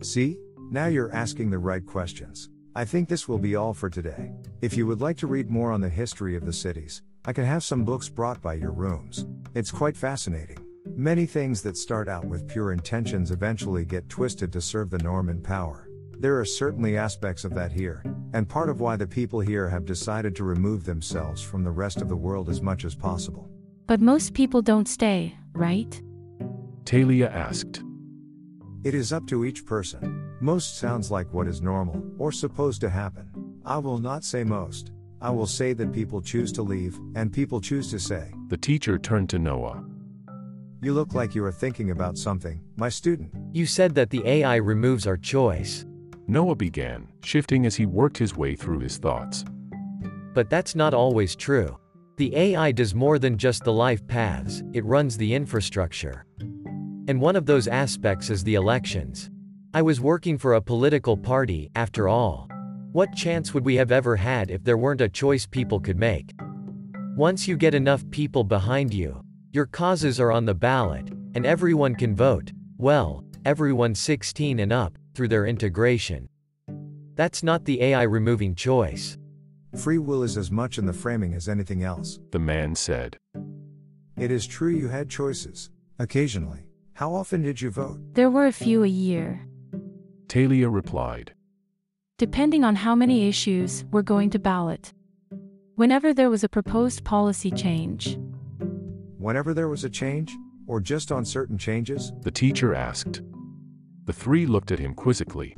See? 0.00 0.38
Now 0.70 0.86
you're 0.86 1.12
asking 1.12 1.50
the 1.50 1.58
right 1.58 1.84
questions. 1.84 2.50
I 2.76 2.84
think 2.84 3.08
this 3.08 3.28
will 3.28 3.38
be 3.38 3.54
all 3.54 3.72
for 3.72 3.88
today. 3.88 4.32
If 4.60 4.76
you 4.76 4.84
would 4.88 5.00
like 5.00 5.16
to 5.18 5.28
read 5.28 5.48
more 5.48 5.70
on 5.70 5.80
the 5.80 5.88
history 5.88 6.34
of 6.34 6.44
the 6.44 6.52
cities, 6.52 7.02
I 7.24 7.32
can 7.32 7.44
have 7.44 7.62
some 7.62 7.84
books 7.84 8.08
brought 8.08 8.42
by 8.42 8.54
your 8.54 8.72
rooms. 8.72 9.26
It's 9.54 9.70
quite 9.70 9.96
fascinating. 9.96 10.58
Many 10.96 11.24
things 11.24 11.62
that 11.62 11.76
start 11.76 12.08
out 12.08 12.24
with 12.24 12.48
pure 12.48 12.72
intentions 12.72 13.30
eventually 13.30 13.84
get 13.84 14.08
twisted 14.08 14.52
to 14.52 14.60
serve 14.60 14.90
the 14.90 14.98
Norman 14.98 15.40
power. 15.40 15.88
There 16.18 16.40
are 16.40 16.44
certainly 16.44 16.96
aspects 16.96 17.44
of 17.44 17.54
that 17.54 17.70
here, 17.70 18.02
and 18.32 18.48
part 18.48 18.68
of 18.68 18.80
why 18.80 18.96
the 18.96 19.06
people 19.06 19.38
here 19.38 19.68
have 19.68 19.84
decided 19.84 20.34
to 20.34 20.44
remove 20.44 20.84
themselves 20.84 21.40
from 21.40 21.62
the 21.62 21.70
rest 21.70 22.02
of 22.02 22.08
the 22.08 22.16
world 22.16 22.48
as 22.48 22.60
much 22.60 22.84
as 22.84 22.96
possible. 22.96 23.48
But 23.86 24.00
most 24.00 24.34
people 24.34 24.62
don't 24.62 24.88
stay, 24.88 25.36
right? 25.52 26.02
Talia 26.84 27.30
asked. 27.30 27.84
It 28.82 28.96
is 28.96 29.12
up 29.12 29.28
to 29.28 29.44
each 29.44 29.64
person. 29.64 30.23
Most 30.44 30.76
sounds 30.76 31.10
like 31.10 31.32
what 31.32 31.48
is 31.48 31.62
normal, 31.62 32.04
or 32.18 32.30
supposed 32.30 32.82
to 32.82 32.90
happen. 32.90 33.26
I 33.64 33.78
will 33.78 33.96
not 33.96 34.24
say 34.24 34.44
most. 34.44 34.92
I 35.22 35.30
will 35.30 35.46
say 35.46 35.72
that 35.72 35.90
people 35.90 36.20
choose 36.20 36.52
to 36.52 36.62
leave, 36.62 36.98
and 37.14 37.32
people 37.32 37.62
choose 37.62 37.90
to 37.92 37.98
stay. 37.98 38.30
The 38.48 38.58
teacher 38.58 38.98
turned 38.98 39.30
to 39.30 39.38
Noah. 39.38 39.82
You 40.82 40.92
look 40.92 41.14
like 41.14 41.34
you 41.34 41.42
are 41.46 41.50
thinking 41.50 41.92
about 41.92 42.18
something, 42.18 42.60
my 42.76 42.90
student. 42.90 43.32
You 43.54 43.64
said 43.64 43.94
that 43.94 44.10
the 44.10 44.20
AI 44.26 44.56
removes 44.56 45.06
our 45.06 45.16
choice. 45.16 45.86
Noah 46.26 46.56
began, 46.56 47.08
shifting 47.22 47.64
as 47.64 47.76
he 47.76 47.86
worked 47.86 48.18
his 48.18 48.36
way 48.36 48.54
through 48.54 48.80
his 48.80 48.98
thoughts. 48.98 49.46
But 50.34 50.50
that's 50.50 50.74
not 50.74 50.92
always 50.92 51.34
true. 51.34 51.78
The 52.18 52.36
AI 52.36 52.70
does 52.72 52.94
more 52.94 53.18
than 53.18 53.38
just 53.38 53.64
the 53.64 53.72
life 53.72 54.06
paths, 54.08 54.62
it 54.74 54.84
runs 54.84 55.16
the 55.16 55.32
infrastructure. 55.32 56.26
And 57.08 57.18
one 57.18 57.34
of 57.34 57.46
those 57.46 57.66
aspects 57.66 58.28
is 58.28 58.44
the 58.44 58.56
elections. 58.56 59.30
I 59.76 59.82
was 59.82 60.00
working 60.00 60.38
for 60.38 60.54
a 60.54 60.60
political 60.60 61.16
party, 61.16 61.68
after 61.74 62.06
all. 62.06 62.48
What 62.92 63.12
chance 63.16 63.52
would 63.52 63.64
we 63.64 63.74
have 63.74 63.90
ever 63.90 64.14
had 64.14 64.48
if 64.48 64.62
there 64.62 64.76
weren't 64.76 65.00
a 65.00 65.08
choice 65.08 65.46
people 65.46 65.80
could 65.80 65.98
make? 65.98 66.30
Once 67.16 67.48
you 67.48 67.56
get 67.56 67.74
enough 67.74 68.08
people 68.12 68.44
behind 68.44 68.94
you, 68.94 69.20
your 69.50 69.66
causes 69.66 70.20
are 70.20 70.30
on 70.30 70.44
the 70.44 70.54
ballot, 70.54 71.08
and 71.34 71.44
everyone 71.44 71.96
can 71.96 72.14
vote, 72.14 72.52
well, 72.78 73.24
everyone 73.44 73.96
16 73.96 74.60
and 74.60 74.72
up, 74.72 74.96
through 75.12 75.26
their 75.26 75.46
integration. 75.46 76.28
That's 77.16 77.42
not 77.42 77.64
the 77.64 77.82
AI 77.82 78.02
removing 78.02 78.54
choice. 78.54 79.18
Free 79.76 79.98
will 79.98 80.22
is 80.22 80.36
as 80.36 80.52
much 80.52 80.78
in 80.78 80.86
the 80.86 80.92
framing 80.92 81.34
as 81.34 81.48
anything 81.48 81.82
else. 81.82 82.20
The 82.30 82.38
man 82.38 82.76
said. 82.76 83.16
It 84.16 84.30
is 84.30 84.46
true 84.46 84.70
you 84.70 84.86
had 84.86 85.10
choices. 85.10 85.70
Occasionally. 85.98 86.60
How 86.92 87.12
often 87.12 87.42
did 87.42 87.60
you 87.60 87.70
vote? 87.70 87.98
There 88.12 88.30
were 88.30 88.46
a 88.46 88.52
few 88.52 88.84
a 88.84 88.88
year. 88.88 89.48
Talia 90.28 90.68
replied. 90.68 91.32
Depending 92.18 92.64
on 92.64 92.76
how 92.76 92.94
many 92.94 93.28
issues 93.28 93.84
we're 93.90 94.02
going 94.02 94.30
to 94.30 94.38
ballot. 94.38 94.92
Whenever 95.76 96.14
there 96.14 96.30
was 96.30 96.44
a 96.44 96.48
proposed 96.48 97.04
policy 97.04 97.50
change. 97.50 98.16
Whenever 99.18 99.52
there 99.54 99.68
was 99.68 99.84
a 99.84 99.90
change? 99.90 100.36
Or 100.66 100.80
just 100.80 101.12
on 101.12 101.24
certain 101.24 101.58
changes? 101.58 102.12
The 102.22 102.30
teacher 102.30 102.74
asked. 102.74 103.22
The 104.04 104.12
three 104.12 104.46
looked 104.46 104.70
at 104.70 104.78
him 104.78 104.94
quizzically. 104.94 105.56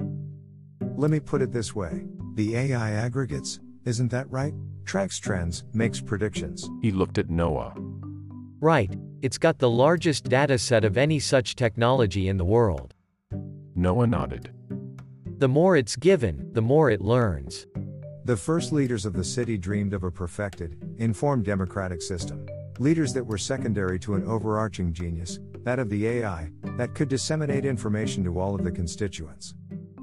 Let 0.96 1.11
me 1.11 1.20
put 1.20 1.42
it 1.42 1.52
this 1.52 1.75
way. 1.75 2.06
The 2.35 2.56
AI 2.56 2.92
aggregates, 2.92 3.61
isn't 3.85 4.11
that 4.11 4.30
right? 4.30 4.54
Tracks 4.85 5.18
trends, 5.18 5.64
makes 5.73 6.00
predictions. 6.00 6.68
He 6.80 6.90
looked 6.90 7.18
at 7.18 7.28
Noah. 7.28 7.75
Right, 8.61 8.96
it's 9.20 9.38
got 9.38 9.58
the 9.58 9.70
largest 9.70 10.25
data 10.28 10.58
set 10.58 10.85
of 10.85 10.96
any 10.96 11.18
such 11.18 11.56
technology 11.56 12.28
in 12.28 12.37
the 12.37 12.44
world. 12.44 12.94
Noah 13.75 14.06
nodded. 14.06 14.50
The 15.38 15.49
more 15.49 15.76
it's 15.76 15.97
given, 15.97 16.49
the 16.55 16.62
more 16.62 16.90
it 16.90 17.02
learns. 17.02 17.66
The 18.25 18.38
first 18.38 18.73
leaders 18.73 19.05
of 19.05 19.12
the 19.12 19.23
city 19.23 19.59
dreamed 19.59 19.93
of 19.93 20.02
a 20.02 20.11
perfected, 20.11 20.83
informed 20.97 21.45
democratic 21.45 22.00
system. 22.00 22.47
Leaders 22.78 23.12
that 23.12 23.26
were 23.26 23.37
secondary 23.37 23.99
to 23.99 24.14
an 24.14 24.26
overarching 24.26 24.95
genius, 24.95 25.38
that 25.64 25.78
of 25.78 25.90
the 25.90 26.07
AI, 26.07 26.50
that 26.78 26.95
could 26.95 27.11
disseminate 27.11 27.66
information 27.66 28.25
to 28.25 28.40
all 28.40 28.55
of 28.55 28.64
the 28.64 28.73
constituents. 28.73 29.52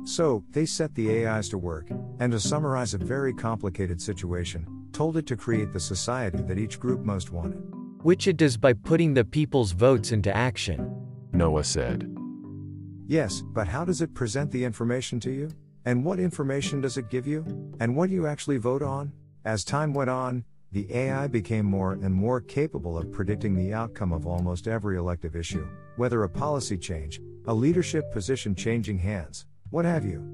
So, 0.06 0.44
they 0.52 0.68
set 0.68 0.94
the 0.94 1.26
AIs 1.26 1.50
to 1.50 1.58
work, 1.58 1.90
and 2.20 2.32
to 2.32 2.40
summarize 2.40 2.94
a 2.94 3.00
very 3.00 3.34
complicated 3.34 4.00
situation, 4.00 4.68
told 4.92 5.18
it 5.18 5.26
to 5.26 5.36
create 5.36 5.74
the 5.74 5.80
society 5.80 6.44
that 6.44 6.60
each 6.60 6.80
group 6.80 7.04
most 7.04 7.32
wanted. 7.32 7.64
Which 8.04 8.28
it 8.28 8.38
does 8.38 8.56
by 8.56 8.74
putting 8.74 9.16
the 9.16 9.26
people's 9.26 9.72
votes 9.72 10.12
into 10.12 10.36
action. 10.36 10.94
Noah 11.32 11.64
said. 11.64 12.13
Yes, 13.14 13.44
but 13.44 13.68
how 13.68 13.86
does 13.86 14.02
it 14.02 14.16
present 14.16 14.50
the 14.50 14.66
information 14.66 15.20
to 15.20 15.30
you? 15.30 15.52
And 15.86 16.04
what 16.04 16.20
information 16.20 16.82
does 16.82 16.98
it 16.98 17.12
give 17.12 17.28
you? 17.28 17.46
And 17.80 17.96
what 17.96 18.10
do 18.10 18.16
you 18.16 18.26
actually 18.26 18.58
vote 18.58 18.82
on? 18.82 19.12
As 19.46 19.64
time 19.64 19.94
went 19.94 20.10
on, 20.10 20.44
the 20.72 20.92
AI 20.92 21.28
became 21.28 21.64
more 21.64 21.92
and 21.92 22.12
more 22.12 22.42
capable 22.42 22.98
of 22.98 23.12
predicting 23.12 23.56
the 23.56 23.72
outcome 23.72 24.14
of 24.14 24.26
almost 24.26 24.68
every 24.68 24.98
elective 24.98 25.36
issue, 25.36 25.68
whether 25.96 26.24
a 26.24 26.28
policy 26.28 26.76
change, 26.76 27.22
a 27.46 27.54
leadership 27.54 28.12
position 28.12 28.56
changing 28.56 28.98
hands, 28.98 29.46
what 29.70 29.86
have 29.86 30.04
you. 30.04 30.28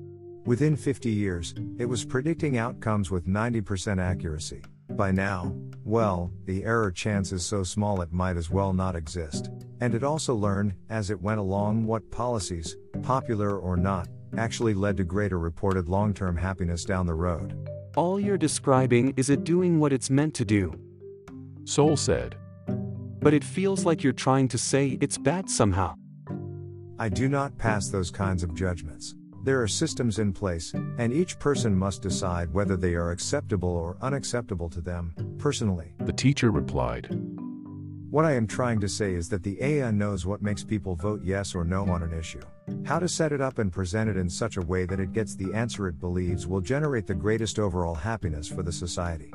Within 0.46 0.78
50 0.78 1.10
years, 1.10 1.54
it 1.80 1.86
was 1.86 2.06
predicting 2.06 2.58
outcomes 2.58 3.12
with 3.12 3.28
90% 3.28 4.02
accuracy. 4.02 4.62
By 4.92 5.12
now, 5.12 5.54
well, 5.84 6.32
the 6.46 6.64
error 6.64 6.92
chance 6.92 7.34
is 7.34 7.46
so 7.46 7.62
small 7.62 8.00
it 8.00 8.14
might 8.14 8.38
as 8.38 8.50
well 8.50 8.72
not 8.72 8.96
exist. 8.96 9.50
And 9.82 9.96
it 9.96 10.04
also 10.04 10.36
learned, 10.36 10.74
as 10.90 11.10
it 11.10 11.22
went 11.22 11.40
along, 11.40 11.86
what 11.86 12.12
policies, 12.12 12.76
popular 13.02 13.58
or 13.58 13.78
not, 13.78 14.08
actually 14.38 14.74
led 14.74 14.98
to 14.98 15.04
greater 15.04 15.40
reported 15.40 15.88
long 15.88 16.14
term 16.14 16.36
happiness 16.36 16.84
down 16.84 17.06
the 17.06 17.14
road. 17.14 17.56
All 17.96 18.20
you're 18.20 18.38
describing 18.38 19.14
is 19.18 19.30
it 19.30 19.44
doing 19.44 19.80
what 19.80 19.94
it's 19.94 20.10
meant 20.10 20.34
to 20.36 20.46
do. 20.46 20.74
Sol 21.66 21.98
said. 21.98 22.36
But 23.22 23.34
it 23.34 23.44
feels 23.44 23.86
like 23.86 24.04
you're 24.04 24.14
trying 24.14 24.48
to 24.50 24.58
say 24.58 24.98
it's 25.02 25.18
bad 25.18 25.50
somehow. 25.50 25.96
I 26.98 27.10
do 27.10 27.30
not 27.30 27.58
pass 27.58 27.90
those 27.90 28.12
kinds 28.12 28.44
of 28.44 28.54
judgments. 28.54 29.16
There 29.44 29.62
are 29.62 29.68
systems 29.68 30.20
in 30.20 30.34
place, 30.34 30.74
and 30.98 31.14
each 31.14 31.40
person 31.40 31.74
must 31.74 32.02
decide 32.02 32.54
whether 32.54 32.76
they 32.76 32.94
are 32.96 33.12
acceptable 33.12 33.70
or 33.70 33.98
unacceptable 34.02 34.70
to 34.70 34.82
them, 34.82 35.16
personally. 35.38 35.94
The 36.00 36.14
teacher 36.14 36.52
replied. 36.52 37.08
What 38.12 38.26
I 38.26 38.34
am 38.34 38.48
trying 38.48 38.80
to 38.80 38.90
say 38.90 39.14
is 39.14 39.30
that 39.30 39.44
the 39.44 39.62
AI 39.62 39.92
knows 39.92 40.26
what 40.26 40.42
makes 40.42 40.64
people 40.64 40.96
vote 40.96 41.22
yes 41.24 41.54
or 41.54 41.64
no 41.64 41.88
on 41.88 42.02
an 42.02 42.12
issue. 42.12 42.42
How 42.84 42.98
to 42.98 43.08
set 43.08 43.32
it 43.32 43.40
up 43.40 43.60
and 43.60 43.72
present 43.72 44.10
it 44.10 44.18
in 44.18 44.28
such 44.28 44.58
a 44.58 44.62
way 44.62 44.86
that 44.86 45.00
it 45.00 45.14
gets 45.14 45.36
the 45.36 45.54
answer 45.54 45.88
it 45.88 46.00
believes 46.00 46.48
will 46.48 46.60
generate 46.60 47.06
the 47.06 47.14
greatest 47.14 47.60
overall 47.60 47.94
happiness 47.94 48.48
for 48.48 48.64
the 48.64 48.72
society. 48.72 49.32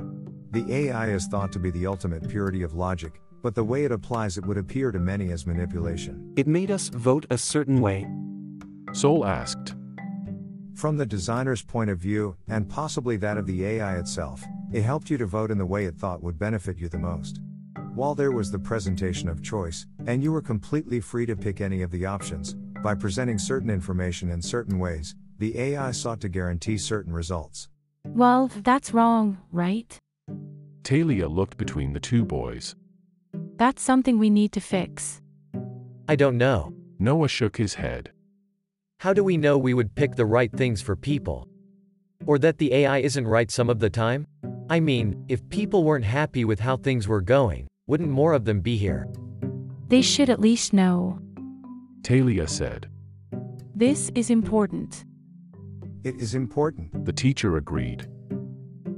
The 0.50 0.66
AI 0.68 1.10
is 1.10 1.28
thought 1.28 1.52
to 1.52 1.60
be 1.60 1.70
the 1.70 1.86
ultimate 1.86 2.28
purity 2.28 2.64
of 2.64 2.74
logic, 2.74 3.20
but 3.44 3.54
the 3.54 3.62
way 3.62 3.84
it 3.84 3.92
applies 3.92 4.38
it 4.38 4.46
would 4.46 4.58
appear 4.58 4.90
to 4.90 4.98
many 4.98 5.30
as 5.30 5.46
manipulation. 5.46 6.32
It 6.36 6.48
made 6.48 6.72
us 6.72 6.88
vote 6.88 7.26
a 7.30 7.38
certain 7.38 7.80
way. 7.80 8.08
Sol 8.92 9.24
asked. 9.24 9.76
From 10.74 10.96
the 10.96 11.06
designer's 11.06 11.62
point 11.62 11.90
of 11.90 11.98
view, 11.98 12.36
and 12.48 12.68
possibly 12.68 13.18
that 13.18 13.38
of 13.38 13.46
the 13.46 13.64
AI 13.64 13.98
itself, 13.98 14.42
it 14.72 14.82
helped 14.82 15.10
you 15.10 15.18
to 15.18 15.26
vote 15.26 15.52
in 15.52 15.58
the 15.58 15.64
way 15.64 15.84
it 15.84 15.94
thought 15.94 16.24
would 16.24 16.40
benefit 16.40 16.76
you 16.76 16.88
the 16.88 16.98
most. 16.98 17.38
While 17.94 18.16
there 18.16 18.32
was 18.32 18.50
the 18.50 18.58
presentation 18.58 19.28
of 19.28 19.40
choice, 19.40 19.86
and 20.08 20.20
you 20.20 20.32
were 20.32 20.42
completely 20.42 20.98
free 20.98 21.26
to 21.26 21.36
pick 21.36 21.60
any 21.60 21.82
of 21.82 21.92
the 21.92 22.04
options, 22.04 22.54
by 22.82 22.92
presenting 22.96 23.38
certain 23.38 23.70
information 23.70 24.32
in 24.32 24.42
certain 24.42 24.80
ways, 24.80 25.14
the 25.38 25.56
AI 25.56 25.92
sought 25.92 26.20
to 26.22 26.28
guarantee 26.28 26.76
certain 26.76 27.12
results. 27.12 27.68
Well, 28.04 28.50
that's 28.64 28.92
wrong, 28.92 29.38
right? 29.52 29.96
Talia 30.82 31.28
looked 31.28 31.56
between 31.56 31.92
the 31.92 32.00
two 32.00 32.24
boys. 32.24 32.74
That's 33.58 33.80
something 33.80 34.18
we 34.18 34.28
need 34.28 34.50
to 34.52 34.60
fix. 34.60 35.22
I 36.08 36.16
don't 36.16 36.36
know. 36.36 36.74
Noah 36.98 37.28
shook 37.28 37.56
his 37.56 37.74
head. 37.74 38.10
How 38.98 39.12
do 39.12 39.22
we 39.22 39.36
know 39.36 39.56
we 39.56 39.72
would 39.72 39.94
pick 39.94 40.16
the 40.16 40.26
right 40.26 40.50
things 40.52 40.82
for 40.82 40.96
people? 40.96 41.46
Or 42.26 42.40
that 42.40 42.58
the 42.58 42.74
AI 42.74 42.98
isn't 42.98 43.28
right 43.28 43.52
some 43.52 43.70
of 43.70 43.78
the 43.78 43.90
time? 43.90 44.26
I 44.68 44.80
mean, 44.80 45.24
if 45.28 45.48
people 45.48 45.84
weren't 45.84 46.04
happy 46.04 46.44
with 46.44 46.58
how 46.58 46.76
things 46.76 47.06
were 47.06 47.20
going, 47.20 47.68
wouldn't 47.86 48.10
more 48.10 48.32
of 48.32 48.44
them 48.44 48.60
be 48.60 48.76
here? 48.76 49.06
They 49.88 50.02
should 50.02 50.30
at 50.30 50.40
least 50.40 50.72
know. 50.72 51.18
Talia 52.02 52.48
said. 52.48 52.88
This 53.74 54.10
is 54.14 54.30
important. 54.30 55.04
It 56.02 56.16
is 56.16 56.34
important. 56.34 57.04
The 57.04 57.12
teacher 57.12 57.56
agreed. 57.56 58.08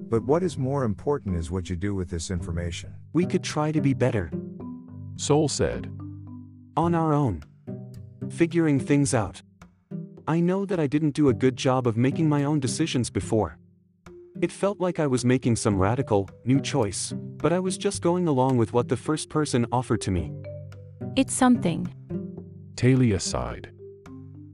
But 0.08 0.24
what 0.24 0.42
is 0.42 0.56
more 0.56 0.84
important 0.84 1.36
is 1.36 1.50
what 1.50 1.68
you 1.68 1.74
do 1.74 1.94
with 1.94 2.10
this 2.10 2.30
information. 2.30 2.94
We 3.12 3.26
could 3.26 3.42
try 3.42 3.72
to 3.72 3.80
be 3.80 3.94
better. 3.94 4.30
Sol 5.16 5.48
said. 5.48 5.90
On 6.76 6.94
our 6.94 7.12
own. 7.12 7.42
Figuring 8.30 8.78
things 8.78 9.14
out. 9.14 9.42
I 10.28 10.40
know 10.40 10.64
that 10.64 10.78
I 10.78 10.86
didn't 10.86 11.14
do 11.14 11.28
a 11.28 11.34
good 11.34 11.56
job 11.56 11.86
of 11.86 11.96
making 11.96 12.28
my 12.28 12.44
own 12.44 12.60
decisions 12.60 13.10
before. 13.10 13.58
It 14.42 14.52
felt 14.52 14.80
like 14.80 15.00
I 15.00 15.06
was 15.06 15.24
making 15.24 15.56
some 15.56 15.78
radical, 15.78 16.28
new 16.44 16.60
choice, 16.60 17.14
but 17.16 17.52
I 17.52 17.58
was 17.58 17.78
just 17.78 18.02
going 18.02 18.28
along 18.28 18.58
with 18.58 18.72
what 18.72 18.88
the 18.88 18.96
first 18.96 19.28
person 19.30 19.66
offered 19.72 20.00
to 20.02 20.10
me. 20.10 20.32
It's 21.16 21.32
something. 21.32 21.92
Talia 22.76 23.18
sighed. 23.18 23.70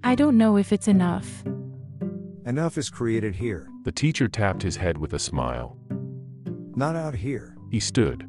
I 0.04 0.14
don't 0.14 0.38
know 0.38 0.56
if 0.56 0.72
it's 0.72 0.88
enough. 0.88 1.42
Enough 2.46 2.78
is 2.78 2.90
created 2.90 3.34
here, 3.34 3.68
The 3.84 3.92
teacher 3.92 4.28
tapped 4.28 4.62
his 4.62 4.76
head 4.76 4.98
with 4.98 5.12
a 5.14 5.18
smile. 5.18 5.76
not 6.74 6.96
out 6.96 7.14
here. 7.14 7.56
He 7.70 7.80
stood. 7.80 8.28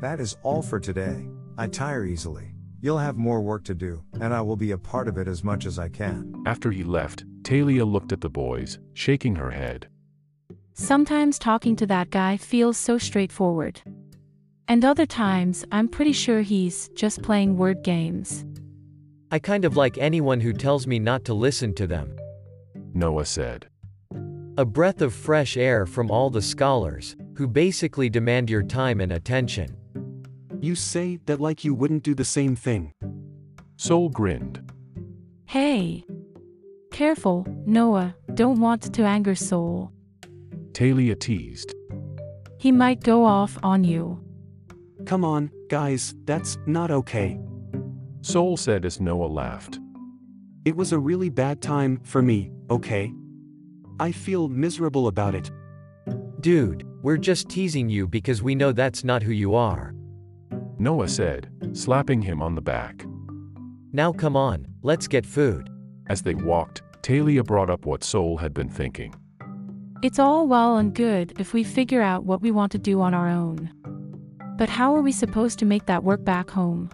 That 0.00 0.20
is 0.20 0.36
all 0.42 0.62
for 0.62 0.78
today. 0.80 1.26
I 1.58 1.66
tire 1.66 2.04
easily. 2.04 2.54
You'll 2.80 2.98
have 2.98 3.16
more 3.16 3.40
work 3.40 3.64
to 3.64 3.74
do, 3.74 4.02
and 4.20 4.32
I 4.34 4.40
will 4.40 4.56
be 4.56 4.72
a 4.72 4.78
part 4.78 5.08
of 5.08 5.16
it 5.18 5.26
as 5.28 5.42
much 5.42 5.64
as 5.66 5.78
I 5.78 5.88
can. 5.88 6.42
After 6.46 6.70
he 6.70 6.84
left, 6.84 7.24
Talia 7.42 7.84
looked 7.84 8.12
at 8.12 8.20
the 8.20 8.28
boys, 8.30 8.78
shaking 8.94 9.36
her 9.36 9.50
head. 9.50 9.88
Sometimes 10.76 11.38
talking 11.38 11.76
to 11.76 11.86
that 11.86 12.10
guy 12.10 12.36
feels 12.36 12.76
so 12.76 12.98
straightforward. 12.98 13.80
And 14.66 14.84
other 14.84 15.06
times, 15.06 15.64
I'm 15.70 15.86
pretty 15.86 16.12
sure 16.12 16.42
he's 16.42 16.88
just 16.96 17.22
playing 17.22 17.56
word 17.56 17.84
games. 17.84 18.44
I 19.30 19.38
kind 19.38 19.64
of 19.64 19.76
like 19.76 19.98
anyone 19.98 20.40
who 20.40 20.52
tells 20.52 20.88
me 20.88 20.98
not 20.98 21.24
to 21.26 21.34
listen 21.34 21.74
to 21.74 21.86
them. 21.86 22.16
Noah 22.92 23.24
said. 23.24 23.68
A 24.58 24.64
breath 24.64 25.00
of 25.00 25.14
fresh 25.14 25.56
air 25.56 25.86
from 25.86 26.10
all 26.10 26.28
the 26.28 26.42
scholars, 26.42 27.14
who 27.36 27.46
basically 27.46 28.10
demand 28.10 28.50
your 28.50 28.64
time 28.64 29.00
and 29.00 29.12
attention. 29.12 29.76
You 30.60 30.74
say 30.74 31.20
that 31.26 31.40
like 31.40 31.62
you 31.62 31.72
wouldn't 31.74 32.02
do 32.02 32.16
the 32.16 32.24
same 32.24 32.56
thing. 32.56 32.92
Sol 33.76 34.08
grinned. 34.08 34.72
Hey! 35.46 36.04
Careful, 36.90 37.46
Noah, 37.64 38.16
don't 38.34 38.58
want 38.58 38.92
to 38.92 39.04
anger 39.04 39.36
Sol. 39.36 39.93
Talia 40.74 41.14
teased. 41.14 41.74
He 42.58 42.72
might 42.72 43.02
go 43.02 43.24
off 43.24 43.56
on 43.62 43.84
you. 43.84 44.20
Come 45.06 45.24
on, 45.24 45.50
guys, 45.68 46.14
that's 46.24 46.58
not 46.66 46.90
okay. 46.90 47.38
Sol 48.22 48.56
said 48.56 48.84
as 48.84 49.00
Noah 49.00 49.26
laughed. 49.26 49.78
It 50.64 50.74
was 50.74 50.92
a 50.92 50.98
really 50.98 51.28
bad 51.28 51.62
time 51.62 52.00
for 52.02 52.22
me, 52.22 52.50
okay? 52.70 53.12
I 54.00 54.12
feel 54.12 54.48
miserable 54.48 55.06
about 55.06 55.34
it. 55.34 55.50
Dude, 56.40 56.86
we're 57.02 57.18
just 57.18 57.48
teasing 57.48 57.88
you 57.88 58.08
because 58.08 58.42
we 58.42 58.54
know 58.54 58.72
that's 58.72 59.04
not 59.04 59.22
who 59.22 59.32
you 59.32 59.54
are. 59.54 59.94
Noah 60.78 61.08
said, 61.08 61.50
slapping 61.72 62.20
him 62.20 62.42
on 62.42 62.54
the 62.54 62.62
back. 62.62 63.04
Now 63.92 64.12
come 64.12 64.36
on, 64.36 64.66
let's 64.82 65.06
get 65.06 65.24
food. 65.24 65.70
As 66.08 66.22
they 66.22 66.34
walked, 66.34 66.82
Talia 67.02 67.44
brought 67.44 67.70
up 67.70 67.86
what 67.86 68.02
Sol 68.02 68.38
had 68.38 68.52
been 68.52 68.68
thinking. 68.68 69.14
It's 70.04 70.18
all 70.18 70.46
well 70.46 70.76
and 70.76 70.94
good 70.94 71.32
if 71.38 71.54
we 71.54 71.64
figure 71.64 72.02
out 72.02 72.26
what 72.26 72.42
we 72.42 72.50
want 72.50 72.72
to 72.72 72.78
do 72.78 73.00
on 73.00 73.14
our 73.14 73.26
own. 73.26 73.70
But 74.58 74.68
how 74.68 74.94
are 74.94 75.00
we 75.00 75.12
supposed 75.12 75.58
to 75.60 75.64
make 75.64 75.86
that 75.86 76.04
work 76.04 76.22
back 76.22 76.50
home? 76.50 76.90